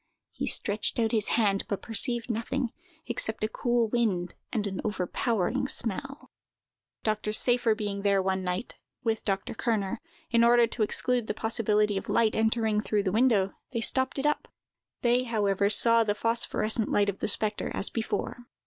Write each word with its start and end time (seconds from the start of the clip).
He 0.31 0.47
stretched 0.47 0.97
out 0.97 1.11
his 1.11 1.27
hand, 1.37 1.63
but 1.67 1.83
perceived 1.83 2.31
nothing, 2.31 2.71
except 3.05 3.43
a 3.43 3.47
cool 3.47 3.87
wind 3.87 4.33
and 4.51 4.65
an 4.65 4.81
overpowering 4.83 5.67
smell. 5.67 6.31
Dr. 7.03 7.31
Seyffer 7.31 7.75
being 7.75 8.01
there 8.01 8.19
one 8.19 8.43
night, 8.43 8.77
with 9.03 9.23
Dr. 9.23 9.53
Kerner, 9.53 9.99
in 10.31 10.43
order 10.43 10.65
to 10.65 10.81
exclude 10.81 11.27
the 11.27 11.35
possibility 11.35 11.97
of 11.97 12.09
light 12.09 12.35
entering 12.35 12.81
through 12.81 13.03
the 13.03 13.11
window, 13.11 13.53
they 13.73 13.81
stopped 13.81 14.17
it 14.17 14.25
up. 14.25 14.47
They, 15.03 15.21
however, 15.25 15.69
saw 15.69 16.03
the 16.03 16.15
phosphorescent 16.15 16.89
light 16.89 17.07
of 17.07 17.19
the 17.19 17.27
spectre, 17.27 17.69
as 17.71 17.91
before. 17.91 18.37